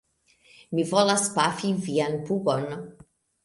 Mi 0.77 0.85
volas 0.93 1.27
pafi 1.37 1.75
vian 1.87 2.19
pugon! 2.31 2.69